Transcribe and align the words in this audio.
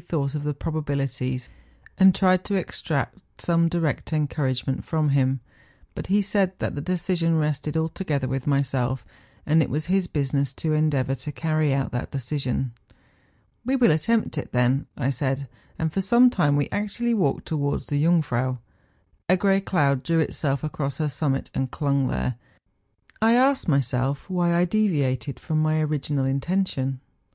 39 0.00 0.08
thought 0.18 0.34
of 0.34 0.44
the 0.44 0.54
probabilities, 0.54 1.50
and 1.98 2.14
tried 2.14 2.42
to 2.42 2.54
extract 2.54 3.18
gome 3.46 3.68
direct 3.68 4.14
encouragement 4.14 4.82
from 4.82 5.10
him; 5.10 5.40
but 5.94 6.06
he 6.06 6.22
said 6.22 6.58
that 6.58 6.74
the 6.74 6.80
decision 6.80 7.36
rested 7.36 7.76
altogether 7.76 8.26
with 8.26 8.46
myself, 8.46 9.04
and 9.44 9.62
it 9.62 9.68
was 9.68 9.84
his 9.92 10.06
business 10.06 10.54
to 10.54 10.72
endeavour 10.72 11.14
to 11.14 11.30
carry 11.30 11.74
out 11.74 11.92
that 11.92 12.10
decision.' 12.10 12.72
We 13.66 13.76
will 13.76 13.90
attempt 13.90 14.38
it, 14.38 14.52
then,' 14.52 14.86
I 14.96 15.10
said; 15.10 15.46
and 15.78 15.92
for 15.92 16.00
some 16.00 16.30
time 16.30 16.56
we 16.56 16.70
actually 16.72 17.12
walked 17.12 17.44
towards 17.44 17.88
the 17.88 18.02
Jung¬ 18.02 18.24
frau. 18.24 18.56
A 19.28 19.36
grey 19.36 19.60
cloud 19.60 20.02
drew 20.02 20.20
itself 20.20 20.64
across 20.64 20.96
her 20.96 21.10
summit, 21.10 21.50
and 21.54 21.70
clung 21.70 22.08
there. 22.08 22.36
I 23.20 23.34
asked 23.34 23.68
myself 23.68 24.30
why 24.30 24.54
I 24.54 24.64
deviated 24.64 25.38
from 25.38 25.60
my 25.60 25.78
original 25.78 26.24
intention 26.24 27.00